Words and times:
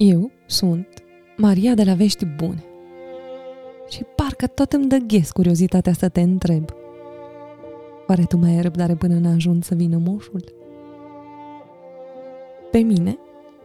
Eu 0.00 0.30
sunt 0.46 0.86
Maria 1.36 1.74
de 1.74 1.84
la 1.84 1.94
Vești 1.94 2.24
Bune. 2.24 2.64
Și 3.88 4.02
parcă 4.16 4.46
tot 4.46 4.72
îmi 4.72 4.86
dă 4.86 4.96
ghes 4.96 5.30
curiozitatea 5.30 5.92
să 5.92 6.08
te 6.08 6.20
întreb. 6.20 6.64
Oare 8.06 8.24
tu 8.24 8.36
mai 8.36 8.50
ai 8.50 8.60
răbdare 8.60 8.94
până 8.94 9.18
n-a 9.18 9.32
ajuns 9.32 9.66
să 9.66 9.74
vină 9.74 10.00
moșul? 10.04 10.44
Pe 12.70 12.78
mine, 12.78 13.18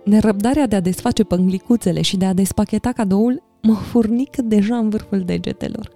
nerăbdarea 0.04 0.68
de 0.68 0.76
a 0.76 0.80
desface 0.80 1.24
pânglicuțele 1.24 2.02
și 2.02 2.18
de 2.18 2.26
a 2.26 2.34
despacheta 2.34 2.92
cadoul 2.92 3.44
mă 3.62 3.74
furnică 3.74 4.42
deja 4.42 4.78
în 4.78 4.90
vârful 4.90 5.20
degetelor. 5.20 5.92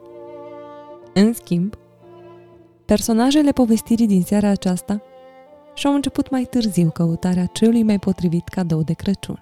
În 1.14 1.34
schimb, 1.34 1.73
personajele 2.86 3.52
povestirii 3.52 4.08
din 4.08 4.22
seara 4.22 4.48
aceasta 4.48 5.02
și-au 5.73 5.94
început 5.94 6.30
mai 6.30 6.44
târziu 6.44 6.90
căutarea 6.90 7.45
celui 7.45 7.84
mai 7.84 8.00
potrivit 8.00 8.48
cadou 8.48 8.81
de 8.84 8.94
Crăciun. 8.94 9.42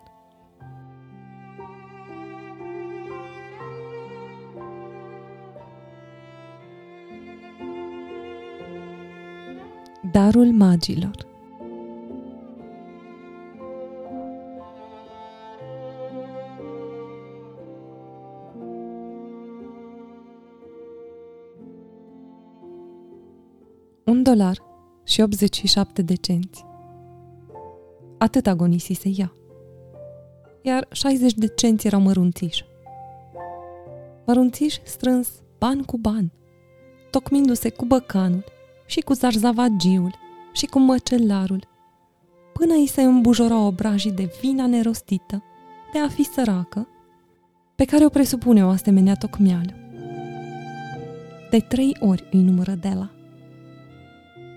Darul 10.15 10.51
magilor 10.51 11.15
Un 24.05 24.23
dolar 24.23 24.57
și 25.03 25.21
87 25.21 26.01
de 26.01 26.15
cenți. 26.15 26.65
Atât 28.17 28.47
agonisise 28.47 29.09
ea. 29.17 29.33
Iar 30.61 30.87
60 30.91 31.33
de 31.33 31.47
cenți 31.47 31.87
erau 31.87 31.99
mărunțiși. 31.99 32.65
Mărunțiși 34.25 34.79
strâns 34.83 35.29
ban 35.57 35.83
cu 35.83 35.97
ban, 35.97 36.31
tocmindu-se 37.09 37.69
cu 37.69 37.85
băcanul 37.85 38.53
și 38.85 38.99
cu 38.99 39.13
zarzavagiul 39.13 40.15
și 40.53 40.65
cu 40.65 40.79
măcelarul, 40.79 41.67
până 42.53 42.73
îi 42.73 42.87
se 42.87 43.01
îmbujora 43.01 43.57
obrajii 43.57 44.11
de 44.11 44.31
vina 44.41 44.67
nerostită, 44.67 45.43
de 45.93 45.99
a 45.99 46.07
fi 46.07 46.23
săracă, 46.23 46.87
pe 47.75 47.85
care 47.85 48.05
o 48.05 48.09
presupune 48.09 48.65
o 48.65 48.69
asemenea 48.69 49.15
tocmeală. 49.15 49.73
De 51.49 51.59
trei 51.59 51.97
ori 51.99 52.27
îi 52.31 52.41
numără 52.41 52.71
Dela 52.71 53.09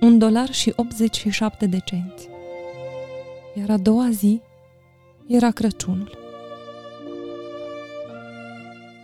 un 0.01 0.19
dolar 0.19 0.53
și 0.53 0.73
87 0.77 1.67
de 1.67 1.79
cenți. 1.85 2.29
Iar 3.55 3.71
a 3.71 3.77
doua 3.77 4.11
zi 4.11 4.41
era 5.27 5.51
Crăciunul. 5.51 6.19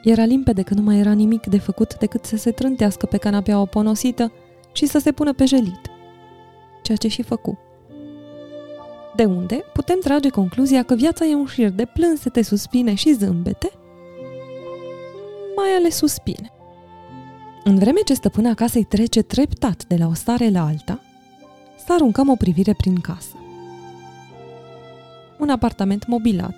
Era 0.02 0.24
limpede 0.24 0.62
că 0.62 0.74
nu 0.74 0.82
mai 0.82 0.98
era 0.98 1.12
nimic 1.12 1.46
de 1.46 1.58
făcut 1.58 1.98
decât 1.98 2.24
să 2.24 2.36
se 2.36 2.50
trântească 2.50 3.06
pe 3.06 3.16
canapea 3.16 3.60
oponosită 3.60 4.32
și 4.74 4.86
să 4.86 4.98
se 4.98 5.12
pună 5.12 5.32
pe 5.32 5.44
jelit. 5.44 5.90
Ceea 6.82 6.96
ce 6.96 7.08
și 7.08 7.22
făcu. 7.22 7.58
De 9.16 9.24
unde 9.24 9.64
putem 9.72 9.98
trage 10.00 10.28
concluzia 10.28 10.82
că 10.82 10.94
viața 10.94 11.24
e 11.24 11.34
un 11.34 11.46
șir 11.46 11.68
de 11.68 11.84
plânsete, 11.84 12.42
suspine 12.42 12.94
și 12.94 13.12
zâmbete? 13.12 13.70
Mai 15.56 15.70
ales 15.76 15.96
suspine. 15.96 16.52
În 17.64 17.78
vreme 17.78 18.00
ce 18.04 18.14
stăpâna 18.14 18.54
casei 18.54 18.84
trece 18.84 19.22
treptat 19.22 19.84
de 19.84 19.96
la 19.96 20.06
o 20.06 20.14
stare 20.14 20.50
la 20.50 20.66
alta, 20.66 21.00
să 21.86 21.92
aruncăm 21.92 22.28
o 22.28 22.34
privire 22.34 22.72
prin 22.72 23.00
casă. 23.00 23.36
Un 25.38 25.48
apartament 25.48 26.06
mobilat, 26.06 26.56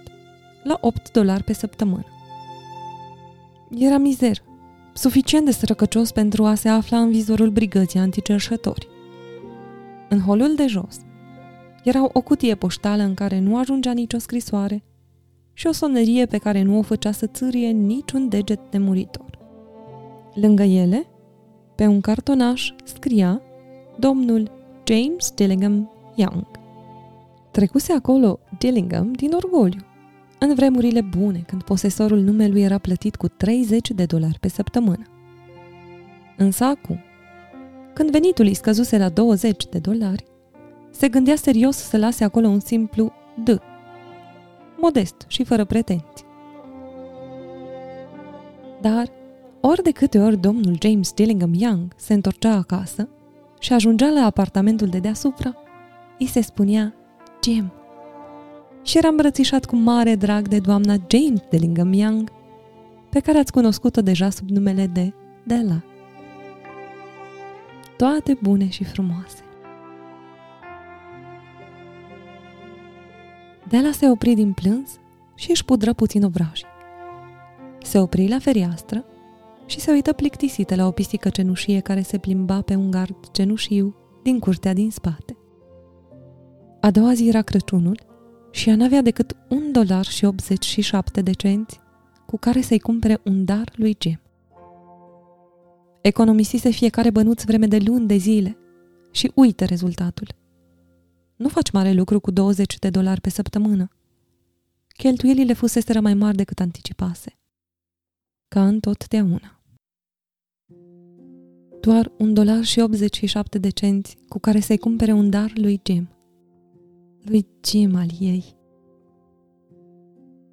la 0.63 0.79
8 0.81 1.11
dolari 1.11 1.43
pe 1.43 1.53
săptămână. 1.53 2.07
Era 3.79 3.99
mizer, 3.99 4.43
suficient 4.97 5.45
de 5.45 5.51
sărăcăcios 5.51 6.13
pentru 6.13 6.45
a 6.45 6.55
se 6.55 6.69
afla 6.69 6.99
în 6.99 7.11
vizorul 7.11 7.51
brigății 7.51 7.99
anticerșători. 7.99 8.89
În 10.09 10.21
holul 10.21 10.55
de 10.55 10.67
jos 10.67 10.97
era 11.85 12.09
o 12.13 12.21
cutie 12.21 12.55
poștală 12.55 13.03
în 13.03 13.15
care 13.15 13.39
nu 13.39 13.59
ajungea 13.59 13.93
nicio 13.93 14.19
scrisoare 14.19 14.83
și 15.53 15.67
o 15.67 15.73
sonerie 15.73 16.27
pe 16.27 16.39
care 16.39 16.63
nu 16.63 16.79
o 16.79 16.83
făcea 16.83 17.13
să 17.13 17.27
țârie 17.27 17.69
niciun 17.69 18.29
deget 18.29 18.61
de 18.71 18.79
muritor. 18.79 19.39
Lângă 20.35 20.63
ele, 20.63 21.07
pe 21.75 21.87
un 21.87 22.01
cartonaș, 22.01 22.73
scria 22.85 23.43
domnul 23.99 24.51
James 24.85 25.33
Dillingham 25.35 25.91
Young. 26.15 26.47
Trecuse 27.51 27.93
acolo 27.93 28.39
Dillingham 28.59 29.13
din 29.13 29.33
orgoliu, 29.33 29.81
în 30.39 30.55
vremurile 30.55 31.01
bune, 31.01 31.43
când 31.47 31.63
posesorul 31.63 32.19
numelui 32.19 32.63
era 32.63 32.79
plătit 32.79 33.17
cu 33.17 33.29
30 33.29 33.91
de 33.91 34.05
dolari 34.05 34.39
pe 34.41 34.49
săptămână. 34.49 35.05
Însă 36.37 36.65
acum, 36.65 37.01
când 37.93 38.11
venitul 38.11 38.45
îi 38.45 38.55
scăzuse 38.55 38.99
la 38.99 39.09
20 39.09 39.67
de 39.67 39.79
dolari, 39.79 40.25
se 40.91 41.09
gândea 41.09 41.37
serios 41.37 41.77
să 41.77 41.97
lase 41.97 42.25
acolo 42.25 42.49
un 42.49 42.61
simplu 42.61 43.13
D, 43.45 43.49
modest 44.77 45.25
și 45.27 45.45
fără 45.45 45.65
pretenții. 45.65 46.27
Dar 48.81 49.09
ori 49.61 49.83
de 49.83 49.91
câte 49.91 50.19
ori 50.19 50.37
domnul 50.37 50.77
James 50.81 51.13
Dillingham 51.13 51.55
Young 51.55 51.93
se 51.97 52.15
întorcea 52.15 52.53
acasă 52.53 53.09
și 53.59 53.73
ajungea 53.73 54.09
la 54.09 54.25
apartamentul 54.25 54.89
de 54.89 54.99
deasupra, 54.99 55.55
îi 56.19 56.27
se 56.27 56.41
spunea 56.41 56.95
Jim. 57.43 57.73
Și 58.87 58.97
era 58.97 59.09
îmbrățișat 59.09 59.65
cu 59.65 59.77
mare 59.77 60.15
drag 60.15 60.49
de 60.49 60.59
doamna 60.59 60.95
James 61.07 61.41
Dillingham 61.51 61.93
Young, 61.93 62.33
pe 63.11 63.21
care 63.21 63.39
ați 63.39 63.53
cunoscut-o 63.53 64.01
deja 64.01 64.31
sub 64.31 64.49
numele 64.49 64.87
de 64.87 65.13
Della. 65.45 65.83
Toate 67.97 68.39
bune 68.43 68.69
și 68.69 68.85
frumoase. 68.85 69.45
Della 73.69 73.91
se 73.91 74.11
opri 74.11 74.35
din 74.35 74.53
plâns 74.53 74.99
și 75.35 75.51
își 75.51 75.65
pudră 75.65 75.93
puțin 75.93 76.25
obrajii. 76.25 76.67
Se 77.83 77.99
opri 77.99 78.29
la 78.29 78.39
fereastră 78.39 79.05
și 79.67 79.81
se 79.81 79.91
uită 79.91 80.13
plictisită 80.13 80.75
la 80.75 80.87
o 80.87 80.91
pisică 80.91 81.29
cenușie 81.29 81.81
care 81.81 82.03
se 82.03 82.19
plimba 82.19 82.61
pe 82.61 82.75
un 82.75 82.91
gard 82.91 83.31
cenușiu 83.33 83.95
din 84.23 84.39
curtea 84.39 84.73
din 84.73 84.91
spate. 84.91 85.37
A 86.81 86.91
doua 86.91 87.13
zi 87.13 87.29
era 87.29 87.43
Crăciunul 87.43 88.15
și 88.57 88.69
ea 88.69 88.77
n-avea 88.77 89.03
decât 89.03 89.37
un 89.49 89.73
dolar 89.73 90.05
și 90.05 90.25
87 90.25 91.23
de 91.23 91.33
cenți 91.33 91.81
cu 92.27 92.37
care 92.39 92.61
să-i 92.61 92.79
cumpere 92.79 93.21
un 93.25 93.45
dar 93.45 93.73
lui 93.75 93.97
Jim. 94.01 94.21
Economisise 96.01 96.71
fiecare 96.71 97.11
bănuț 97.11 97.45
vreme 97.45 97.67
de 97.67 97.79
luni 97.79 98.07
de 98.07 98.17
zile 98.17 98.59
și 99.11 99.33
uite 99.35 99.65
rezultatul. 99.65 100.35
Nu 101.37 101.49
faci 101.49 101.71
mare 101.71 101.93
lucru 101.93 102.21
cu 102.21 102.31
20 102.31 102.79
de 102.79 102.91
dolari 102.91 103.21
pe 103.21 103.31
săptămână. 103.31 103.89
Cheltuielile 104.89 105.53
fuseseră 105.53 106.01
mai 106.01 106.15
mari 106.15 106.37
decât 106.37 106.61
anticipase. 106.61 107.39
Ca 108.49 108.67
întotdeauna 108.67 109.61
doar 111.81 112.13
un 112.19 112.35
dolar 112.35 112.65
și 112.65 112.81
87 112.81 113.59
de 113.59 113.69
cenți 113.69 114.17
cu 114.29 114.39
care 114.39 114.61
să-i 114.61 114.79
cumpere 114.79 115.13
un 115.13 115.31
dar 115.31 115.53
lui 115.55 115.81
Jim. 115.85 116.16
Lui 117.29 117.47
Jim 117.65 117.97
al 117.97 118.09
ei. 118.19 118.45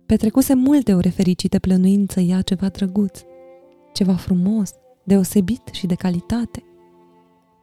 Petrecuse 0.06 0.54
multe 0.54 0.94
ore 0.94 1.10
fericite 1.10 1.60
plănuind 1.60 2.12
să 2.12 2.20
ia 2.20 2.42
ceva 2.42 2.68
drăguț, 2.68 3.22
ceva 3.94 4.14
frumos, 4.14 4.72
deosebit 5.04 5.68
și 5.72 5.86
de 5.86 5.96
calitate, 5.96 6.64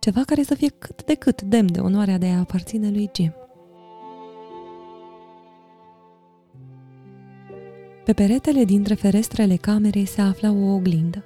ceva 0.01 0.23
care 0.27 0.43
să 0.43 0.55
fie 0.55 0.69
cât 0.69 1.05
de 1.05 1.15
cât 1.15 1.43
demn 1.43 1.73
de 1.73 1.81
onoarea 1.81 2.19
de 2.19 2.27
a 2.27 2.39
aparține 2.39 2.91
lui 2.91 3.11
Jim. 3.15 3.35
Pe 8.05 8.13
peretele 8.13 8.65
dintre 8.65 8.95
ferestrele 8.95 9.57
camerei 9.57 10.07
se 10.07 10.21
afla 10.21 10.51
o 10.51 10.75
oglindă. 10.75 11.25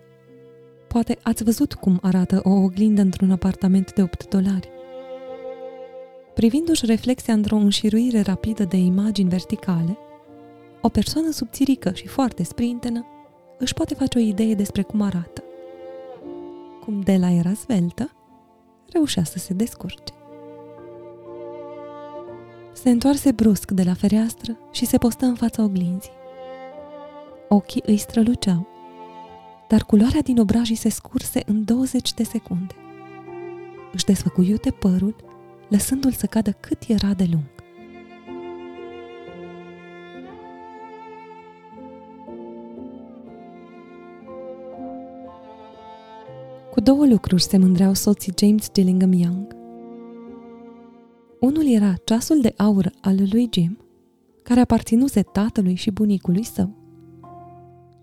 Poate 0.88 1.18
ați 1.22 1.44
văzut 1.44 1.74
cum 1.74 1.98
arată 2.02 2.40
o 2.42 2.50
oglindă 2.50 3.00
într-un 3.00 3.30
apartament 3.30 3.92
de 3.92 4.02
8 4.02 4.28
dolari. 4.28 4.68
Privindu-și 6.34 6.86
reflexia 6.86 7.34
într-o 7.34 7.56
înșiruire 7.56 8.20
rapidă 8.20 8.64
de 8.64 8.76
imagini 8.76 9.28
verticale, 9.28 9.98
o 10.80 10.88
persoană 10.88 11.30
subțirică 11.30 11.92
și 11.92 12.06
foarte 12.06 12.42
sprintenă 12.42 13.06
își 13.58 13.74
poate 13.74 13.94
face 13.94 14.18
o 14.18 14.20
idee 14.20 14.54
despre 14.54 14.82
cum 14.82 15.00
arată. 15.00 15.44
Cum 16.84 17.00
de 17.00 17.16
la 17.16 17.30
era 17.30 17.52
sveltă, 17.52 18.10
reușea 18.92 19.24
să 19.24 19.38
se 19.38 19.54
descurce. 19.54 20.12
Se 22.72 22.90
întoarse 22.90 23.32
brusc 23.32 23.70
de 23.70 23.82
la 23.82 23.94
fereastră 23.94 24.58
și 24.72 24.86
se 24.86 24.98
postă 24.98 25.24
în 25.24 25.34
fața 25.34 25.62
oglinzii. 25.62 26.12
Ochii 27.48 27.82
îi 27.86 27.96
străluceau 27.96 28.74
dar 29.68 29.84
culoarea 29.84 30.20
din 30.20 30.38
obrajii 30.38 30.74
se 30.74 30.88
scurse 30.88 31.42
în 31.46 31.64
20 31.64 32.14
de 32.14 32.24
secunde. 32.24 32.74
Își 33.92 34.04
desfăcu 34.04 34.42
iute 34.42 34.70
părul, 34.70 35.16
lăsându-l 35.68 36.12
să 36.12 36.26
cadă 36.26 36.50
cât 36.60 36.82
era 36.88 37.14
de 37.14 37.28
lung. 37.30 37.52
Cu 46.70 46.80
două 46.80 47.06
lucruri 47.06 47.42
se 47.42 47.56
mândreau 47.56 47.94
soții 47.94 48.32
James 48.38 48.68
Dillingham 48.68 49.12
Young. 49.12 49.56
Unul 51.40 51.66
era 51.66 51.94
ceasul 52.04 52.40
de 52.40 52.54
aur 52.56 52.92
al 53.00 53.16
lui 53.30 53.48
Jim, 53.52 53.78
care 54.42 54.60
aparținuse 54.60 55.22
tatălui 55.22 55.74
și 55.74 55.90
bunicului 55.90 56.44
său. 56.44 56.70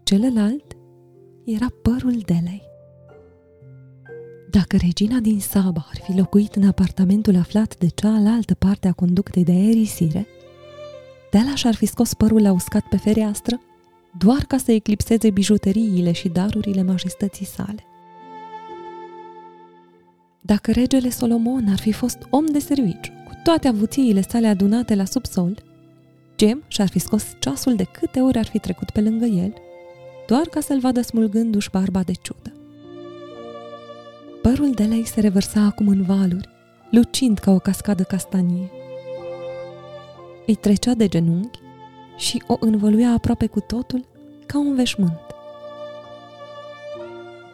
Celălalt 0.04 0.78
era 1.44 1.68
părul 1.82 2.18
Delei. 2.26 2.71
Dacă 4.52 4.78
regina 4.78 5.20
din 5.20 5.40
Saba 5.40 5.86
ar 5.90 6.02
fi 6.04 6.18
locuit 6.18 6.56
în 6.56 6.68
apartamentul 6.68 7.36
aflat 7.36 7.78
de 7.78 7.88
cealaltă 7.88 8.54
parte 8.54 8.88
a 8.88 8.94
conductei 8.94 9.44
de 9.44 9.52
aerisire, 9.52 10.28
Dela 11.32 11.56
și-ar 11.56 11.76
fi 11.76 11.86
scos 11.86 12.14
părul 12.14 12.42
la 12.42 12.52
uscat 12.52 12.84
pe 12.90 12.98
fereastră 12.98 13.62
doar 14.18 14.44
ca 14.48 14.58
să 14.58 14.72
eclipseze 14.72 15.30
bijuteriile 15.30 16.12
și 16.12 16.28
darurile 16.28 16.84
majestății 16.84 17.46
sale. 17.46 17.86
Dacă 20.42 20.72
regele 20.72 21.10
Solomon 21.10 21.68
ar 21.70 21.80
fi 21.80 21.92
fost 21.92 22.18
om 22.30 22.46
de 22.46 22.60
serviciu, 22.60 23.12
cu 23.26 23.32
toate 23.44 23.68
avuțiile 23.68 24.22
sale 24.22 24.48
adunate 24.48 24.96
la 24.96 25.06
subsol, 25.06 25.64
Gem 26.38 26.64
și-ar 26.68 26.88
fi 26.90 27.00
scos 27.00 27.26
ceasul 27.40 27.76
de 27.76 27.84
câte 27.84 28.20
ori 28.20 28.38
ar 28.38 28.46
fi 28.46 28.60
trecut 28.60 28.90
pe 28.90 29.02
lângă 29.02 29.26
el, 29.26 29.54
doar 30.28 30.48
ca 30.48 30.60
să-l 30.60 30.80
vadă 30.80 31.02
smulgându-și 31.02 31.70
barba 31.70 32.04
de 32.04 32.14
ciudă. 32.22 32.61
Părul 34.42 34.72
de 34.72 34.84
lei 34.84 35.06
se 35.06 35.20
revărsa 35.20 35.62
acum 35.62 35.88
în 35.88 36.04
valuri, 36.04 36.50
lucind 36.92 37.38
ca 37.38 37.52
o 37.52 37.60
cascadă 37.60 38.04
castanie. 38.04 38.72
Îi 40.46 40.56
trecea 40.56 40.94
de 40.94 41.08
genunchi 41.08 41.60
și 42.18 42.44
o 42.48 42.56
învăluia 42.60 43.10
aproape 43.10 43.48
cu 43.48 43.60
totul 43.60 44.06
ca 44.46 44.60
un 44.60 44.76
veșmânt. 44.76 45.20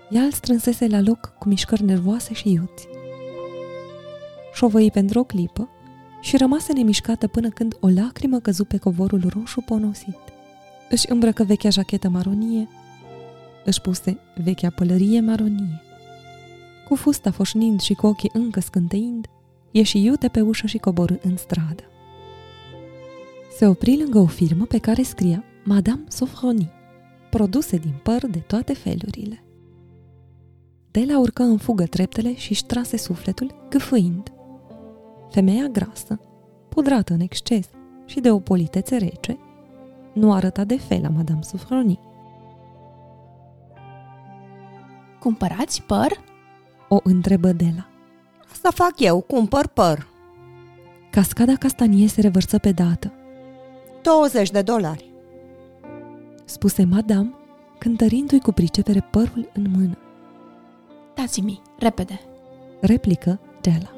Ea 0.09 0.21
îl 0.21 0.31
strânsese 0.31 0.87
la 0.87 1.01
loc 1.01 1.33
cu 1.39 1.47
mișcări 1.47 1.83
nervoase 1.83 2.33
și 2.33 2.51
iuți. 2.51 2.87
Șovăi 4.53 4.91
pentru 4.91 5.19
o 5.19 5.23
clipă 5.23 5.69
și 6.21 6.37
rămase 6.37 6.73
nemișcată 6.73 7.27
până 7.27 7.49
când 7.49 7.77
o 7.79 7.87
lacrimă 7.87 8.39
căzu 8.39 8.63
pe 8.63 8.77
covorul 8.77 9.23
roșu 9.33 9.61
ponosit. 9.61 10.19
Își 10.89 11.11
îmbrăcă 11.11 11.43
vechea 11.43 11.69
jachetă 11.69 12.09
maronie, 12.09 12.67
își 13.65 13.81
puse 13.81 14.19
vechea 14.35 14.69
pălărie 14.69 15.19
maronie. 15.19 15.81
Cu 16.87 16.95
fusta 16.95 17.31
foșnind 17.31 17.79
și 17.81 17.93
cu 17.93 18.07
ochii 18.07 18.29
încă 18.33 18.59
scânteind, 18.59 19.27
ieși 19.71 20.03
iute 20.03 20.27
pe 20.27 20.41
ușă 20.41 20.67
și 20.67 20.77
coborâ 20.77 21.15
în 21.21 21.37
stradă. 21.37 21.83
Se 23.57 23.67
opri 23.67 23.97
lângă 23.97 24.19
o 24.19 24.25
firmă 24.25 24.65
pe 24.65 24.77
care 24.77 25.01
scria 25.01 25.43
Madame 25.63 26.03
Sofroni, 26.07 26.71
produse 27.29 27.77
din 27.77 27.93
păr 28.03 28.25
de 28.27 28.39
toate 28.39 28.73
felurile. 28.73 29.43
Dela 30.91 31.19
urcă 31.19 31.43
în 31.43 31.57
fugă 31.57 31.83
treptele 31.83 32.35
și 32.35 32.51
își 32.51 32.65
trase 32.65 32.97
sufletul, 32.97 33.67
gâfâind. 33.69 34.31
Femeia 35.29 35.67
grasă, 35.67 36.19
pudrată 36.69 37.13
în 37.13 37.19
exces 37.19 37.69
și 38.05 38.19
de 38.19 38.31
o 38.31 38.39
politețe 38.39 38.97
rece, 38.97 39.37
nu 40.13 40.33
arăta 40.33 40.63
de 40.63 40.77
fel 40.77 41.01
la 41.01 41.09
Madame 41.09 41.41
Sofroni. 41.41 41.99
Cumpărați 45.19 45.81
păr? 45.81 46.35
O 46.89 46.99
întrebă 47.03 47.51
Dela. 47.51 47.87
Asta 48.51 48.69
fac 48.71 48.93
eu, 48.99 49.21
cumpăr 49.21 49.67
păr. 49.67 50.07
Cascada 51.11 51.55
castanie 51.55 52.07
se 52.07 52.21
revărsă 52.21 52.57
pe 52.57 52.71
dată. 52.71 53.13
20 54.01 54.51
de 54.51 54.61
dolari. 54.61 55.11
Spuse 56.45 56.83
Madame, 56.83 57.33
cântărindu-i 57.79 58.39
cu 58.39 58.51
pricepere 58.51 59.07
părul 59.11 59.49
în 59.53 59.65
mână. 59.77 59.97
Dați-mi, 61.15 61.61
repede. 61.79 62.19
Replică 62.81 63.39
Dela. 63.61 63.91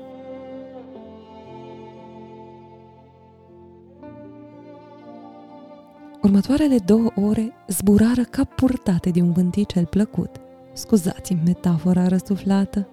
Următoarele 6.21 6.77
două 6.77 7.11
ore 7.15 7.53
zburară 7.67 8.23
ca 8.23 8.43
purtate 8.43 9.09
de 9.09 9.21
un 9.21 9.31
vânticel 9.31 9.85
plăcut. 9.85 10.35
Scuzați-mi 10.73 11.41
metafora 11.45 12.07
răsuflată. 12.07 12.87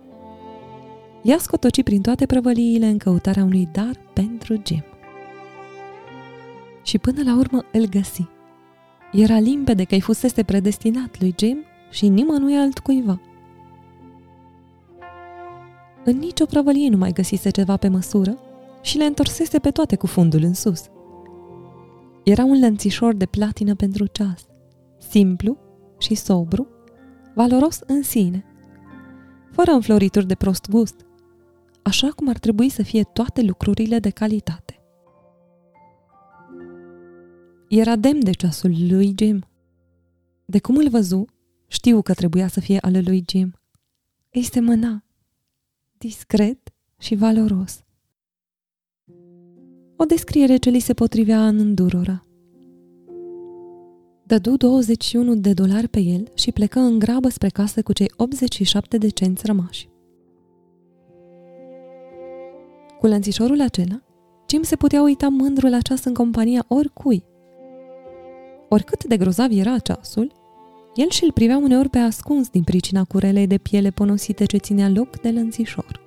Ea 1.22 1.38
scotoci 1.38 1.82
prin 1.82 2.00
toate 2.00 2.26
prăvăliile 2.26 2.86
în 2.86 2.98
căutarea 2.98 3.44
unui 3.44 3.68
dar 3.72 4.00
pentru 4.12 4.62
Jim. 4.66 4.84
Și 6.82 6.98
până 6.98 7.22
la 7.24 7.36
urmă 7.36 7.64
îl 7.72 7.86
găsi. 7.86 8.28
Era 9.12 9.38
limpede 9.38 9.84
că 9.84 9.94
îi 9.94 10.00
fusese 10.00 10.42
predestinat 10.42 11.20
lui 11.20 11.34
Jim 11.38 11.58
și 11.90 12.08
nimănui 12.08 12.56
altcuiva. 12.56 13.20
În 16.04 16.18
nicio 16.18 16.44
prăvălie 16.44 16.88
nu 16.88 16.96
mai 16.96 17.12
găsise 17.12 17.50
ceva 17.50 17.76
pe 17.76 17.88
măsură 17.88 18.38
și 18.82 18.96
le 18.96 19.04
întorsese 19.04 19.58
pe 19.58 19.70
toate 19.70 19.96
cu 19.96 20.06
fundul 20.06 20.42
în 20.42 20.54
sus. 20.54 20.84
Era 22.24 22.44
un 22.44 22.60
lănțișor 22.60 23.14
de 23.14 23.26
platină 23.26 23.74
pentru 23.74 24.06
ceas, 24.06 24.46
simplu 24.98 25.56
și 25.98 26.14
sobru, 26.14 26.66
valoros 27.36 27.80
în 27.86 28.02
sine, 28.02 28.44
fără 29.52 29.70
înflorituri 29.70 30.26
de 30.26 30.34
prost 30.34 30.68
gust, 30.70 31.06
așa 31.82 32.08
cum 32.08 32.28
ar 32.28 32.38
trebui 32.38 32.68
să 32.68 32.82
fie 32.82 33.02
toate 33.02 33.42
lucrurile 33.42 33.98
de 33.98 34.10
calitate. 34.10 34.80
Era 37.68 37.96
demn 37.96 38.24
de 38.24 38.30
ceasul 38.30 38.74
lui 38.88 39.14
Jim. 39.18 39.44
De 40.44 40.58
cum 40.58 40.76
îl 40.76 40.88
văzu, 40.88 41.24
știu 41.66 42.02
că 42.02 42.14
trebuia 42.14 42.48
să 42.48 42.60
fie 42.60 42.78
al 42.78 43.02
lui 43.04 43.24
Jim. 43.28 43.54
Îi 44.30 44.42
semăna, 44.42 45.04
discret 45.98 46.72
și 46.98 47.14
valoros. 47.14 47.84
O 49.96 50.04
descriere 50.04 50.56
ce 50.56 50.70
li 50.70 50.78
se 50.78 50.94
potrivea 50.94 51.46
în 51.46 51.58
îndurora. 51.58 52.25
Dădu 54.28 54.56
21 54.56 55.34
de 55.34 55.52
dolari 55.52 55.88
pe 55.88 56.00
el 56.00 56.30
și 56.34 56.52
plecă 56.52 56.78
în 56.78 56.98
grabă 56.98 57.28
spre 57.28 57.48
casă 57.48 57.82
cu 57.82 57.92
cei 57.92 58.12
87 58.16 58.98
de 58.98 59.08
cenți 59.08 59.46
rămași. 59.46 59.88
Cu 62.98 63.06
lănțișorul 63.06 63.60
acela, 63.60 64.02
Jim 64.50 64.62
se 64.62 64.76
putea 64.76 65.02
uita 65.02 65.28
mândru 65.28 65.66
la 65.66 65.80
ceas 65.80 66.04
în 66.04 66.14
compania 66.14 66.64
oricui. 66.68 67.24
Oricât 68.68 69.04
de 69.04 69.16
grozav 69.16 69.50
era 69.50 69.78
ceasul, 69.78 70.32
el 70.94 71.10
și-l 71.10 71.32
privea 71.32 71.56
uneori 71.56 71.88
pe 71.88 71.98
ascuns 71.98 72.48
din 72.48 72.62
pricina 72.62 73.04
curelei 73.04 73.46
de 73.46 73.58
piele 73.58 73.90
ponosite 73.90 74.44
ce 74.44 74.56
ținea 74.56 74.88
loc 74.88 75.20
de 75.20 75.30
lănțișor. 75.30 76.04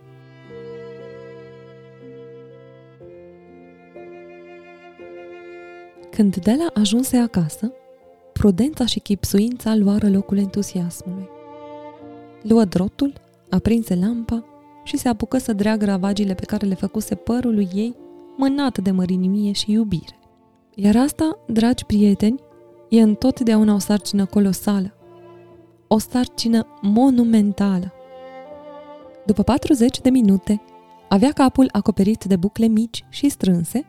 Când 6.10 6.36
Dela 6.36 6.68
ajunse 6.74 7.18
acasă, 7.18 7.74
prudența 8.40 8.86
și 8.86 9.00
chipsuința 9.00 9.76
luară 9.76 10.10
locul 10.10 10.38
entuziasmului. 10.38 11.30
Luă 12.42 12.66
drotul, 12.66 13.14
aprinse 13.50 13.96
lampa 13.96 14.46
și 14.84 14.98
se 14.98 15.08
apucă 15.08 15.38
să 15.38 15.54
dreagă 15.54 15.86
ravagile 15.86 16.34
pe 16.34 16.46
care 16.46 16.66
le 16.66 16.74
făcuse 16.74 17.16
părul 17.16 17.54
lui 17.54 17.68
ei, 17.74 17.96
mânat 18.38 18.78
de 18.78 18.92
mărinimie 18.92 19.52
și 19.52 19.72
iubire. 19.72 20.20
Iar 20.76 20.96
asta, 20.96 21.40
dragi 21.48 21.86
prieteni, 21.86 22.40
e 22.90 23.02
întotdeauna 23.02 23.74
o 23.74 23.78
sarcină 23.78 24.26
colosală, 24.26 24.94
o 25.88 25.98
sarcină 25.98 26.66
monumentală. 26.82 27.94
După 29.26 29.44
40 29.44 30.02
de 30.02 30.10
minute, 30.10 30.62
avea 31.10 31.32
capul 31.32 31.70
acoperit 31.72 32.24
de 32.24 32.36
bucle 32.36 32.68
mici 32.68 33.06
și 33.10 33.30
strânse, 33.30 33.86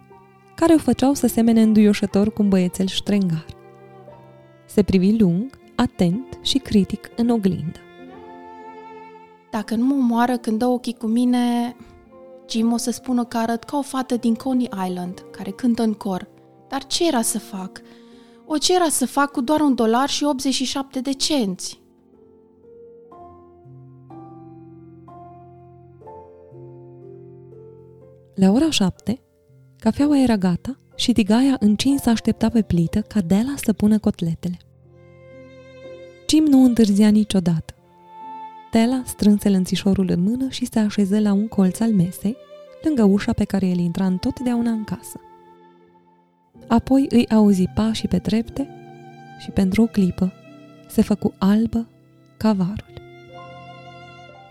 care 0.55 0.73
o 0.73 0.79
făceau 0.79 1.15
să 1.15 1.27
semene 1.27 1.63
înduioșător 1.63 2.33
cu 2.33 2.43
un 2.43 2.49
băiețel 2.49 2.87
ștrengar. 2.87 3.59
Se 4.73 4.83
privi 4.83 5.19
lung, 5.19 5.59
atent 5.75 6.39
și 6.43 6.59
critic 6.59 7.11
în 7.17 7.29
oglindă. 7.29 7.79
Dacă 9.51 9.75
nu 9.75 9.85
mă 9.85 9.95
omoară 9.95 10.37
când 10.37 10.59
dă 10.59 10.67
ochii 10.67 10.95
cu 10.95 11.07
mine, 11.07 11.77
Jim 12.51 12.73
o 12.73 12.77
să 12.77 12.91
spună 12.91 13.25
că 13.25 13.37
arăt 13.37 13.65
ca 13.65 13.77
o 13.77 13.83
fată 13.83 14.17
din 14.17 14.35
Coney 14.35 14.69
Island, 14.89 15.25
care 15.31 15.51
cântă 15.51 15.83
în 15.83 15.93
cor. 15.93 16.29
Dar 16.69 16.85
ce 16.87 17.07
era 17.07 17.23
să 17.23 17.39
fac? 17.39 17.81
O 18.47 18.59
ce 18.59 18.75
era 18.75 18.89
să 18.89 19.07
fac 19.07 19.31
cu 19.31 19.41
doar 19.41 19.61
un 19.61 19.75
dolar 19.75 20.09
și 20.09 20.25
87 20.25 21.01
de 21.01 21.13
cenți? 21.13 21.81
La 28.35 28.51
ora 28.51 28.71
șapte, 28.71 29.23
cafeaua 29.81 30.19
era 30.19 30.37
gata 30.37 30.77
și 30.97 31.13
tigaia 31.13 31.57
încinsă 31.59 32.11
aștepta 32.11 32.49
pe 32.49 32.63
plită 32.63 33.01
ca 33.01 33.21
Dela 33.21 33.55
să 33.57 33.73
pună 33.73 33.99
cotletele. 33.99 34.57
Jim 36.29 36.45
nu 36.45 36.65
întârzia 36.65 37.09
niciodată. 37.09 37.75
Dela 38.73 39.03
strânse 39.07 39.49
lănțișorul 39.49 40.09
în 40.11 40.23
mână 40.23 40.49
și 40.49 40.67
se 40.67 40.79
așeză 40.79 41.21
la 41.21 41.33
un 41.33 41.49
colț 41.49 41.81
al 41.81 41.93
mesei, 41.93 42.37
lângă 42.83 43.05
ușa 43.05 43.33
pe 43.33 43.45
care 43.45 43.67
el 43.67 43.79
intra 43.79 44.07
întotdeauna 44.07 44.71
în 44.71 44.85
casă. 44.85 45.21
Apoi 46.67 47.07
îi 47.09 47.29
auzi 47.29 47.69
pașii 47.75 48.09
pe 48.09 48.19
trepte 48.19 48.69
și 49.39 49.51
pentru 49.51 49.83
o 49.83 49.87
clipă 49.87 50.33
se 50.89 51.03
făcu 51.03 51.35
albă 51.39 51.89
ca 52.37 52.53
varul. 52.53 52.89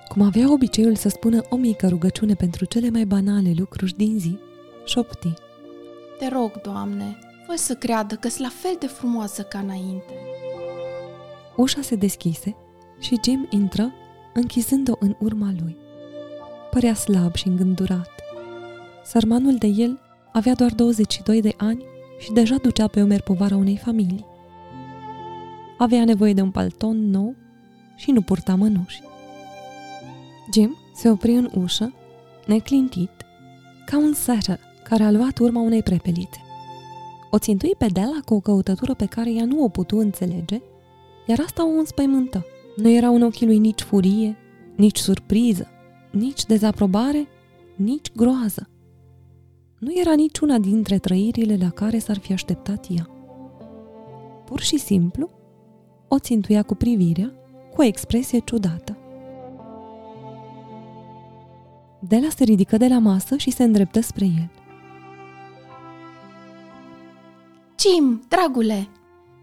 Cum 0.08 0.22
avea 0.22 0.52
obiceiul 0.52 0.96
să 0.96 1.10
spună 1.10 1.42
o 1.50 1.56
mică 1.56 1.88
rugăciune 1.88 2.34
pentru 2.34 2.66
cele 2.66 2.90
mai 2.90 3.06
banale 3.06 3.54
lucruri 3.56 3.94
din 3.98 4.20
zi, 4.20 4.38
șopti. 4.90 5.34
Te 6.18 6.28
rog, 6.28 6.62
Doamne, 6.62 7.18
fă 7.48 7.56
să 7.56 7.74
creadă 7.76 8.16
că 8.16 8.30
sunt 8.30 8.42
la 8.42 8.54
fel 8.54 8.76
de 8.80 8.88
frumoasă 8.88 9.42
ca 9.42 9.60
înainte. 9.60 10.14
Ușa 11.56 11.82
se 11.82 11.96
deschise 11.96 12.56
și 13.00 13.20
Jim 13.24 13.48
intră, 13.50 13.94
închizând-o 14.34 14.94
în 15.00 15.16
urma 15.20 15.54
lui. 15.62 15.78
Părea 16.72 16.94
slab 16.94 17.36
și 17.36 17.48
îngândurat. 17.48 18.10
Sărmanul 19.04 19.56
de 19.56 19.68
el 19.68 20.00
avea 20.32 20.54
doar 20.54 20.72
22 20.72 21.42
de 21.42 21.54
ani 21.58 21.84
și 22.20 22.32
deja 22.32 22.56
ducea 22.56 22.88
pe 22.88 23.02
umeri 23.02 23.24
povara 23.24 23.56
unei 23.56 23.78
familii. 23.78 24.26
Avea 25.78 26.06
nevoie 26.06 26.34
de 26.34 26.42
un 26.42 26.52
palton 26.52 27.10
nou 27.10 27.36
și 27.96 28.12
nu 28.12 28.22
purta 28.22 28.56
mănuși. 28.56 29.02
Jim 30.54 30.76
se 30.94 31.10
opri 31.10 31.32
în 31.32 31.50
ușă, 31.54 31.94
neclintit, 32.46 33.12
ca 33.86 33.98
un 33.98 34.14
setter 34.14 34.60
care 34.90 35.04
a 35.04 35.12
luat 35.12 35.38
urma 35.38 35.62
unei 35.62 35.84
prepelițe. 35.84 36.40
O 37.32 37.38
țintui 37.38 37.76
pe 37.78 37.86
Della 37.86 38.20
cu 38.26 38.34
o 38.34 38.40
căutătură 38.40 38.94
pe 38.94 39.06
care 39.06 39.32
ea 39.32 39.46
nu 39.46 39.64
o 39.64 39.68
putu 39.68 39.98
înțelege, 39.98 40.62
iar 41.28 41.40
asta 41.46 41.68
o 41.68 41.78
înspăimântă. 41.78 42.46
Nu 42.76 42.90
era 42.90 43.08
în 43.08 43.22
ochii 43.22 43.46
lui 43.46 43.58
nici 43.58 43.82
furie, 43.82 44.38
nici 44.76 44.98
surpriză, 44.98 45.68
nici 46.12 46.46
dezaprobare, 46.46 47.28
nici 47.76 48.12
groază. 48.16 48.70
Nu 49.80 50.00
era 50.00 50.14
niciuna 50.14 50.58
dintre 50.58 50.98
trăirile 50.98 51.58
la 51.62 51.70
care 51.70 52.00
s-ar 52.00 52.18
fi 52.18 52.34
așteptat 52.34 52.88
ea. 52.90 53.10
Pur 54.46 54.60
și 54.60 54.78
simplu, 54.78 55.30
o 56.08 56.20
țintuia 56.20 56.64
cu 56.64 56.76
privirea, 56.76 57.34
cu 57.74 57.82
o 57.82 57.84
expresie 57.84 58.40
ciudată. 58.40 58.98
Dela 62.00 62.28
se 62.36 62.44
ridică 62.44 62.78
de 62.78 62.88
la 62.88 63.00
masă 63.00 63.38
și 63.38 63.52
se 63.52 63.64
îndreptă 63.64 64.02
spre 64.02 64.26
el. 64.26 64.59
Jim, 67.80 68.24
dragule, 68.28 68.88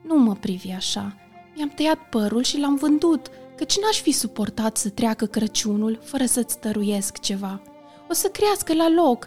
nu 0.06 0.18
mă 0.18 0.34
privi 0.34 0.70
așa. 0.70 1.16
Mi-am 1.54 1.68
tăiat 1.68 1.98
părul 2.10 2.42
și 2.42 2.58
l-am 2.58 2.74
vândut, 2.74 3.30
căci 3.56 3.78
n-aș 3.80 4.00
fi 4.00 4.12
suportat 4.12 4.76
să 4.76 4.88
treacă 4.88 5.26
Crăciunul 5.26 6.00
fără 6.02 6.24
să-ți 6.24 6.58
tăruiesc 6.58 7.18
ceva. 7.18 7.60
O 8.08 8.12
să 8.12 8.28
crească 8.28 8.74
la 8.74 8.88
loc. 8.88 9.26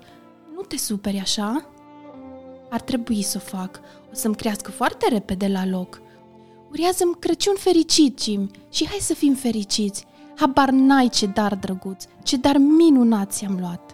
Nu 0.55 0.61
te 0.61 0.77
superi 0.77 1.19
așa? 1.19 1.65
Ar 2.69 2.81
trebui 2.81 3.21
să 3.21 3.41
o 3.43 3.57
fac. 3.57 3.79
O 4.11 4.13
să-mi 4.13 4.35
crească 4.35 4.71
foarte 4.71 5.07
repede 5.09 5.47
la 5.47 5.65
loc. 5.65 6.01
Urează-mi 6.71 7.15
Crăciun 7.19 7.55
fericit, 7.57 8.21
Jim, 8.21 8.49
și 8.69 8.87
hai 8.87 8.99
să 8.99 9.13
fim 9.13 9.33
fericiți. 9.33 10.05
Habar 10.35 10.69
n-ai 10.69 11.09
ce 11.09 11.25
dar 11.25 11.55
drăguț, 11.55 12.03
ce 12.23 12.37
dar 12.37 12.57
minunat 12.57 13.31
ți-am 13.31 13.57
luat. 13.59 13.93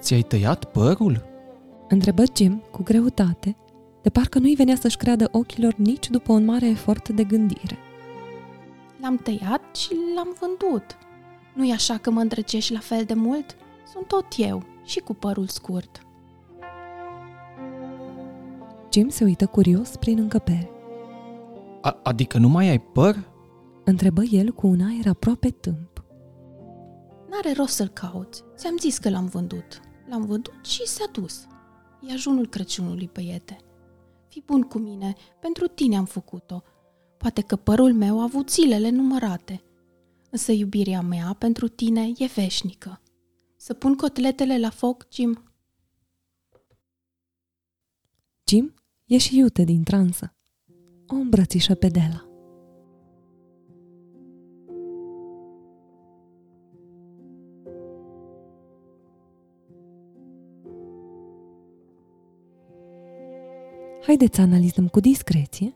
Ți-ai 0.00 0.22
tăiat 0.22 0.64
părul? 0.64 1.27
Întrebă 1.88 2.22
Jim 2.36 2.62
cu 2.70 2.82
greutate, 2.82 3.56
de 4.02 4.10
parcă 4.10 4.38
nu-i 4.38 4.54
venea 4.54 4.76
să-și 4.76 4.96
creadă 4.96 5.28
ochilor 5.32 5.74
nici 5.74 6.10
după 6.10 6.32
un 6.32 6.44
mare 6.44 6.68
efort 6.68 7.08
de 7.08 7.24
gândire. 7.24 7.78
L-am 9.00 9.16
tăiat 9.16 9.76
și 9.76 9.88
l-am 10.16 10.36
vândut. 10.40 10.98
Nu-i 11.54 11.72
așa 11.72 11.96
că 11.96 12.10
mă 12.10 12.20
îndrăgești 12.20 12.72
la 12.72 12.78
fel 12.78 13.04
de 13.04 13.14
mult? 13.14 13.56
Sunt 13.92 14.06
tot 14.06 14.26
eu, 14.36 14.62
și 14.84 15.00
cu 15.00 15.14
părul 15.14 15.46
scurt. 15.46 16.06
Jim 18.92 19.08
se 19.08 19.24
uită 19.24 19.46
curios 19.46 19.96
prin 19.96 20.18
încăpere. 20.18 20.70
A- 21.80 22.00
adică 22.02 22.38
nu 22.38 22.48
mai 22.48 22.68
ai 22.68 22.80
păr? 22.80 23.16
Întrebă 23.84 24.22
el 24.30 24.52
cu 24.52 24.66
un 24.66 24.80
aer 24.80 25.08
aproape 25.08 25.48
tâmp. 25.50 26.04
N-are 27.30 27.52
rost 27.56 27.74
să-l 27.74 27.88
cauți. 27.88 28.42
Ți-am 28.56 28.76
zis 28.78 28.98
că 28.98 29.10
l-am 29.10 29.26
vândut. 29.26 29.80
L-am 30.10 30.24
vândut 30.24 30.64
și 30.64 30.86
s-a 30.86 31.04
dus. 31.12 31.46
E 32.06 32.12
ajunul 32.12 32.46
Crăciunului, 32.46 33.10
băiete. 33.12 33.56
Fii 34.28 34.42
bun 34.46 34.62
cu 34.62 34.78
mine, 34.78 35.14
pentru 35.40 35.66
tine 35.66 35.96
am 35.96 36.04
făcut-o. 36.04 36.62
Poate 37.16 37.42
că 37.42 37.56
părul 37.56 37.94
meu 37.94 38.20
a 38.20 38.22
avut 38.22 38.50
zilele 38.50 38.90
numărate. 38.90 39.62
Însă 40.30 40.52
iubirea 40.52 41.00
mea 41.00 41.36
pentru 41.38 41.68
tine 41.68 42.12
e 42.18 42.26
veșnică. 42.26 43.00
Să 43.56 43.74
pun 43.74 43.96
cotletele 43.96 44.58
la 44.58 44.70
foc, 44.70 45.06
Jim? 45.12 45.42
Jim 48.48 48.74
ieși 49.04 49.36
iute 49.36 49.62
din 49.62 49.82
transă. 49.82 50.36
O 51.06 51.14
îmbrățișă 51.14 51.74
pe 51.74 51.88
Dela. 51.88 52.27
Haideți 64.08 64.36
să 64.36 64.42
analizăm 64.42 64.88
cu 64.88 65.00
discreție, 65.00 65.74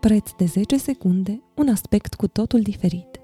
preț 0.00 0.30
de 0.36 0.44
10 0.44 0.76
secunde, 0.76 1.42
un 1.54 1.68
aspect 1.68 2.14
cu 2.14 2.26
totul 2.26 2.60
diferit. 2.60 3.20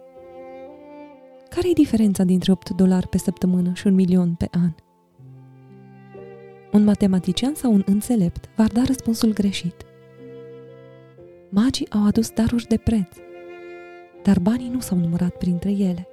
Care 1.48 1.68
e 1.68 1.72
diferența 1.72 2.24
dintre 2.24 2.52
8 2.52 2.70
dolari 2.70 3.08
pe 3.08 3.18
săptămână 3.18 3.72
și 3.74 3.86
un 3.86 3.94
milion 3.94 4.34
pe 4.34 4.48
an? 4.50 4.74
Un 6.72 6.84
matematician 6.84 7.54
sau 7.54 7.72
un 7.72 7.82
înțelept 7.86 8.48
va 8.56 8.64
da 8.72 8.82
răspunsul 8.86 9.32
greșit. 9.32 9.86
Magii 11.50 11.90
au 11.90 12.06
adus 12.06 12.30
daruri 12.30 12.66
de 12.66 12.76
preț, 12.76 13.16
dar 14.22 14.38
banii 14.38 14.68
nu 14.68 14.80
s-au 14.80 14.98
numărat 14.98 15.36
printre 15.36 15.70
ele. 15.70 16.08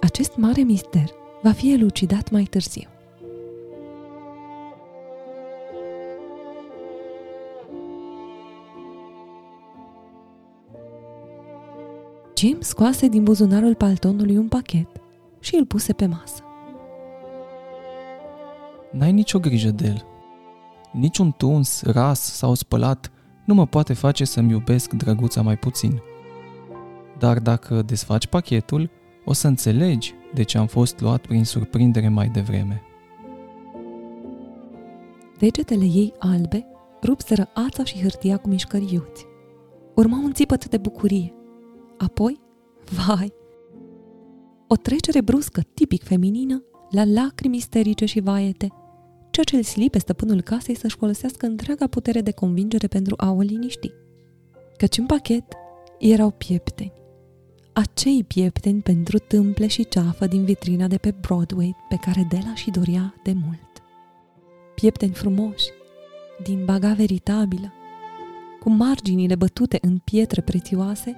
Acest 0.00 0.36
mare 0.36 0.62
mister 0.62 1.10
va 1.42 1.52
fi 1.52 1.72
elucidat 1.72 2.30
mai 2.30 2.42
târziu. 2.42 2.93
Jim 12.44 12.56
scoase 12.60 13.08
din 13.08 13.22
buzunarul 13.22 13.74
paltonului 13.74 14.36
un 14.36 14.48
pachet 14.48 14.88
și 15.40 15.54
îl 15.54 15.66
puse 15.66 15.92
pe 15.92 16.06
masă. 16.06 16.42
N-ai 18.92 19.12
nicio 19.12 19.38
grijă 19.38 19.70
de 19.70 19.86
el. 19.86 20.06
Niciun 20.92 21.34
tuns, 21.36 21.82
ras 21.82 22.20
sau 22.20 22.54
spălat 22.54 23.12
nu 23.44 23.54
mă 23.54 23.66
poate 23.66 23.92
face 23.92 24.24
să-mi 24.24 24.50
iubesc 24.50 24.92
drăguța 24.92 25.42
mai 25.42 25.56
puțin. 25.56 26.02
Dar 27.18 27.38
dacă 27.38 27.82
desfaci 27.82 28.26
pachetul, 28.26 28.90
o 29.24 29.32
să 29.32 29.46
înțelegi 29.46 30.14
de 30.34 30.42
ce 30.42 30.58
am 30.58 30.66
fost 30.66 31.00
luat 31.00 31.26
prin 31.26 31.44
surprindere 31.44 32.08
mai 32.08 32.28
devreme. 32.28 32.82
Degetele 35.38 35.84
ei 35.84 36.14
albe 36.18 36.66
rupseră 37.02 37.48
ața 37.54 37.84
și 37.84 38.00
hârtia 38.00 38.36
cu 38.36 38.48
mișcări 38.48 38.92
iuți. 38.92 39.26
Urma 39.94 40.18
un 40.24 40.32
țipăt 40.32 40.68
de 40.68 40.76
bucurie. 40.76 41.33
Apoi, 41.98 42.40
vai, 43.06 43.32
o 44.68 44.76
trecere 44.76 45.20
bruscă, 45.20 45.60
tipic 45.74 46.02
feminină, 46.02 46.62
la 46.90 47.04
lacrimi 47.04 47.56
isterice 47.56 48.04
și 48.04 48.20
vaiete, 48.20 48.72
ceea 49.30 49.44
ce 49.44 49.56
îl 49.56 49.62
sili 49.62 49.90
pe 49.90 49.98
stăpânul 49.98 50.40
casei 50.42 50.76
să-și 50.76 50.96
folosească 50.96 51.46
întreaga 51.46 51.86
putere 51.86 52.20
de 52.20 52.30
convingere 52.30 52.86
pentru 52.86 53.14
a 53.18 53.30
o 53.30 53.40
liniști. 53.40 53.92
Căci 54.76 54.98
în 54.98 55.06
pachet 55.06 55.44
erau 55.98 56.30
piepteni. 56.30 56.92
Acei 57.72 58.24
piepteni 58.24 58.80
pentru 58.80 59.18
tâmple 59.18 59.66
și 59.66 59.88
ceafă 59.88 60.26
din 60.26 60.44
vitrina 60.44 60.86
de 60.86 60.96
pe 60.96 61.14
Broadway 61.20 61.76
pe 61.88 61.96
care 61.96 62.26
Dela 62.28 62.54
și 62.54 62.70
dorea 62.70 63.14
de 63.22 63.32
mult. 63.32 63.82
Piepteni 64.74 65.12
frumoși, 65.12 65.68
din 66.42 66.64
baga 66.64 66.92
veritabilă, 66.92 67.72
cu 68.60 68.70
marginile 68.70 69.34
bătute 69.34 69.78
în 69.80 69.98
pietre 69.98 70.40
prețioase, 70.40 71.16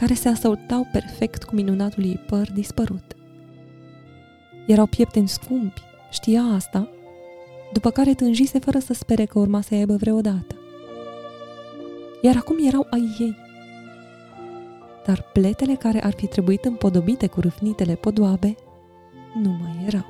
care 0.00 0.14
se 0.14 0.28
asautau 0.28 0.88
perfect 0.92 1.44
cu 1.44 1.54
minunatul 1.54 2.04
ei 2.04 2.20
păr 2.26 2.52
dispărut. 2.52 3.16
Erau 4.66 4.86
piepteni 4.86 5.28
scumpi, 5.28 5.82
știa 6.10 6.42
asta, 6.42 6.88
după 7.72 7.90
care 7.90 8.14
tânjise 8.14 8.58
fără 8.58 8.78
să 8.78 8.92
spere 8.92 9.24
că 9.24 9.38
urma 9.38 9.60
să 9.60 9.74
aibă 9.74 9.96
vreodată. 9.96 10.54
Iar 12.22 12.36
acum 12.36 12.56
erau 12.66 12.86
ai 12.90 13.16
ei. 13.18 13.36
Dar 15.06 15.30
pletele 15.32 15.74
care 15.74 16.04
ar 16.04 16.12
fi 16.12 16.26
trebuit 16.26 16.64
împodobite 16.64 17.26
cu 17.26 17.40
râfnitele 17.40 17.94
podoabe 17.94 18.56
nu 19.42 19.50
mai 19.50 19.84
erau. 19.86 20.06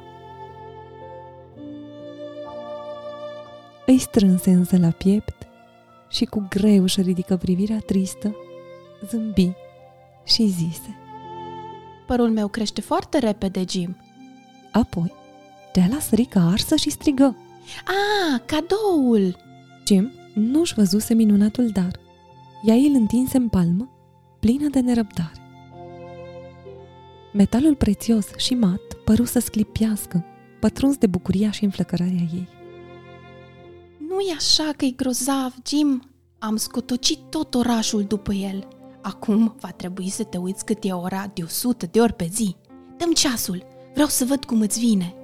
Îi 3.87 3.99
strânse 3.99 4.51
însă 4.51 4.79
la 4.79 4.91
piept 4.91 5.47
și 6.09 6.25
cu 6.25 6.47
greu 6.49 6.83
își 6.83 7.01
ridică 7.01 7.37
privirea 7.37 7.79
tristă, 7.79 8.37
zâmbi 9.09 9.53
și 10.27 10.47
zise. 10.47 10.97
Părul 12.07 12.31
meu 12.31 12.49
crește 12.49 12.81
foarte 12.81 13.19
repede, 13.19 13.65
Jim. 13.69 13.97
Apoi, 14.73 15.13
Della 15.73 15.99
sări 15.99 16.25
ca 16.25 16.41
arsă 16.41 16.77
și 16.77 16.91
strigă. 16.91 17.37
Ah, 17.85 18.41
cadoul! 18.47 19.37
Jim 19.87 20.11
nu-și 20.35 20.75
văzuse 20.75 21.15
minunatul 21.15 21.69
dar. 21.69 22.01
Ea 22.63 22.75
îl 22.75 22.95
întinse 22.95 23.37
în 23.37 23.49
palmă, 23.49 23.89
plină 24.41 24.69
de 24.69 24.81
nerăbdare. 24.81 25.41
Metalul 27.33 27.75
prețios 27.75 28.27
și 28.37 28.55
mat 28.55 28.81
păru 29.05 29.25
să 29.25 29.39
sclipiască, 29.39 30.25
pătruns 30.61 30.97
de 30.97 31.07
bucuria 31.07 31.51
și 31.51 31.65
înflăcărarea 31.65 32.29
ei. 32.33 32.49
Nu 34.09 34.21
e 34.21 34.35
așa 34.37 34.71
că 34.77 34.85
e 34.85 34.91
grozav, 34.91 35.55
Jim. 35.67 36.11
Am 36.39 36.57
scotocit 36.57 37.19
tot 37.31 37.55
orașul 37.55 38.03
după 38.05 38.33
el. 38.33 38.69
Acum 39.07 39.55
va 39.61 39.71
trebui 39.71 40.09
să 40.09 40.25
te 40.25 40.37
uiți 40.37 40.65
cât 40.65 40.85
e 40.85 40.93
ora 40.93 41.31
de 41.35 41.43
100 41.43 41.87
de 41.87 42.01
ori 42.01 42.13
pe 42.13 42.29
zi. 42.31 42.57
Dăm 42.97 43.13
ceasul, 43.13 43.67
vreau 43.93 44.09
să 44.09 44.25
văd 44.25 44.45
cum 44.45 44.61
îți 44.61 44.79
vine. 44.79 45.15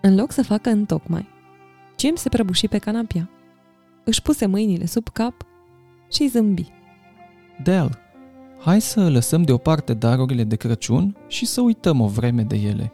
În 0.00 0.14
loc 0.14 0.32
să 0.32 0.42
facă 0.42 0.70
întocmai, 0.70 1.28
Jim 1.98 2.14
se 2.14 2.28
prăbuși 2.28 2.68
pe 2.68 2.78
canapia, 2.78 3.30
își 4.04 4.22
puse 4.22 4.46
mâinile 4.46 4.86
sub 4.86 5.08
cap 5.08 5.34
și 6.10 6.28
zâmbi. 6.28 6.72
Del, 7.62 7.98
hai 8.60 8.80
să 8.80 9.10
lăsăm 9.10 9.42
deoparte 9.42 9.94
darurile 9.94 10.44
de 10.44 10.56
Crăciun 10.56 11.16
și 11.26 11.46
să 11.46 11.60
uităm 11.60 12.00
o 12.00 12.06
vreme 12.06 12.42
de 12.42 12.56
ele. 12.56 12.92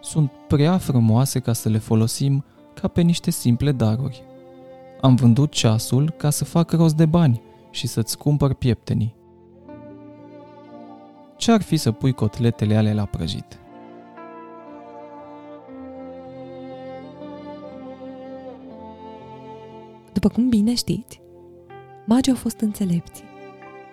Sunt 0.00 0.30
prea 0.48 0.78
frumoase 0.78 1.40
ca 1.40 1.52
să 1.52 1.68
le 1.68 1.78
folosim 1.78 2.44
ca 2.74 2.88
pe 2.88 3.00
niște 3.00 3.30
simple 3.30 3.72
daruri. 3.72 4.27
Am 5.00 5.14
vândut 5.14 5.52
ceasul 5.52 6.10
ca 6.10 6.30
să 6.30 6.44
fac 6.44 6.70
rost 6.70 6.96
de 6.96 7.06
bani 7.06 7.42
și 7.70 7.86
să-ți 7.86 8.18
cumpăr 8.18 8.54
pieptenii. 8.54 9.16
Ce-ar 11.36 11.62
fi 11.62 11.76
să 11.76 11.92
pui 11.92 12.12
cotletele 12.12 12.76
ale 12.76 12.94
la 12.94 13.04
prăjit? 13.04 13.60
După 20.12 20.28
cum 20.28 20.48
bine 20.48 20.74
știți, 20.74 21.20
magii 22.06 22.32
au 22.32 22.38
fost 22.38 22.60
înțelepți, 22.60 23.22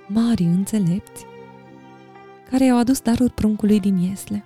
mari 0.08 0.44
înțelepți, 0.44 1.26
care 2.50 2.66
i-au 2.66 2.78
adus 2.78 3.02
daruri 3.02 3.34
pruncului 3.34 3.80
din 3.80 3.98
Iesle. 3.98 4.44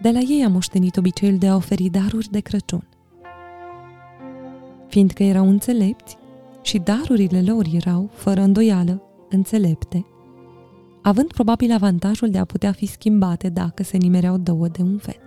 De 0.00 0.10
la 0.10 0.18
ei 0.18 0.44
am 0.44 0.52
moștenit 0.52 0.96
obiceiul 0.96 1.38
de 1.38 1.48
a 1.48 1.54
oferi 1.54 1.88
daruri 1.88 2.30
de 2.30 2.40
Crăciun. 2.40 2.91
Fiindcă 4.92 5.22
erau 5.22 5.48
înțelepți 5.48 6.16
și 6.62 6.78
darurile 6.78 7.42
lor 7.42 7.64
erau, 7.72 8.10
fără 8.12 8.40
îndoială, 8.40 9.02
înțelepte, 9.28 10.06
având 11.02 11.32
probabil 11.32 11.72
avantajul 11.72 12.30
de 12.30 12.38
a 12.38 12.44
putea 12.44 12.72
fi 12.72 12.86
schimbate 12.86 13.48
dacă 13.48 13.82
se 13.82 13.96
nimereau 13.96 14.36
două 14.36 14.68
de 14.68 14.82
un 14.82 14.98
fel. 14.98 15.20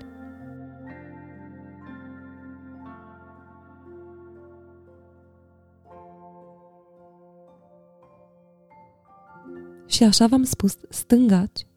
Și 9.88 10.04
așa 10.04 10.28
v-am 10.28 10.44
spus, 10.44 10.78
stângaci, 10.90 11.68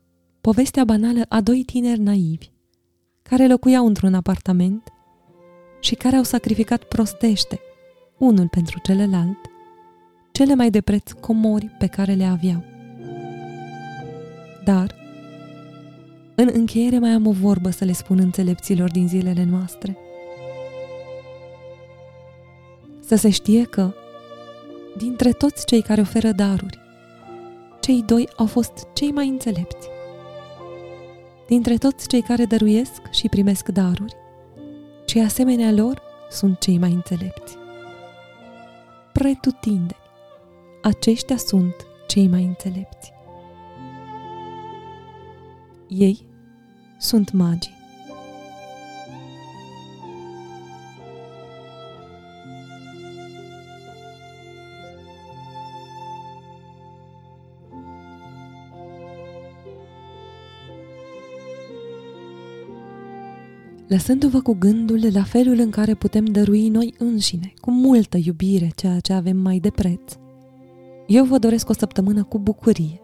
povestea 0.41 0.85
banală 0.85 1.25
a 1.29 1.41
doi 1.41 1.63
tineri 1.63 2.01
naivi, 2.01 2.51
care 3.23 3.47
locuiau 3.47 3.87
într-un 3.87 4.15
apartament 4.15 4.83
și 5.81 5.95
care 5.95 6.17
au 6.17 6.23
sacrificat 6.23 6.85
prostește, 6.85 7.61
unul 8.19 8.49
pentru 8.49 8.79
celălalt, 8.83 9.39
cele 10.33 10.55
mai 10.55 10.71
de 10.71 10.81
preț 10.81 11.13
comori 11.13 11.67
pe 11.79 11.87
care 11.87 12.13
le 12.13 12.25
aveau. 12.25 12.65
Dar, 14.65 14.95
în 16.35 16.51
încheiere 16.53 16.99
mai 16.99 17.11
am 17.11 17.27
o 17.27 17.33
vorbă 17.33 17.71
să 17.71 17.85
le 17.85 17.93
spun 17.93 18.19
înțelepților 18.19 18.91
din 18.91 19.09
zilele 19.09 19.45
noastre. 19.45 19.97
Să 23.01 23.17
se 23.17 23.31
știe 23.31 23.65
că, 23.65 23.95
dintre 24.97 25.33
toți 25.33 25.67
cei 25.67 25.83
care 25.83 26.01
oferă 26.01 26.31
daruri, 26.31 26.79
cei 27.81 28.03
doi 28.07 28.29
au 28.37 28.47
fost 28.47 28.87
cei 28.93 29.11
mai 29.11 29.29
înțelepți. 29.29 29.89
Dintre 31.47 31.77
toți 31.77 32.09
cei 32.09 32.23
care 32.23 32.45
dăruiesc 32.45 33.11
și 33.11 33.29
primesc 33.29 33.69
daruri, 33.69 34.17
cei 35.05 35.23
asemenea 35.23 35.73
lor 35.73 36.03
sunt 36.31 36.59
cei 36.59 36.79
mai 36.79 36.93
înțelepți. 36.93 37.58
Pretutindeni, 39.13 39.97
aceștia 40.83 41.37
sunt 41.37 41.75
cei 42.07 42.29
mai 42.29 42.45
înțelepți. 42.45 43.13
Ei 45.89 46.27
sunt 46.99 47.33
magii. 47.33 47.78
Lăsându-vă 63.89 64.41
cu 64.41 64.57
gândul 64.59 65.09
la 65.13 65.23
felul 65.23 65.59
în 65.59 65.71
care 65.71 65.95
putem 65.95 66.25
dărui 66.25 66.69
noi 66.69 66.95
înșine, 66.99 67.53
cu 67.61 67.71
multă 67.71 68.19
iubire, 68.25 68.71
ceea 68.77 69.01
ce 69.01 69.13
avem 69.13 69.37
mai 69.37 69.59
de 69.59 69.71
preț. 69.71 70.13
Eu 71.07 71.25
vă 71.25 71.39
doresc 71.39 71.69
o 71.69 71.73
săptămână 71.73 72.25
cu 72.25 72.39
bucurie, 72.39 73.01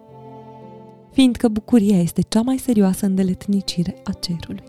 fiindcă 1.12 1.48
bucuria 1.48 1.98
este 2.00 2.20
cea 2.20 2.42
mai 2.42 2.58
serioasă 2.58 3.06
îndeletnicire 3.06 3.94
a 4.04 4.12
cerului. 4.12 4.64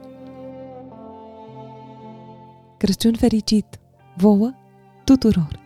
Crăciun 2.78 3.14
fericit 3.14 3.80
vouă 4.16 4.54
tuturor! 5.04 5.65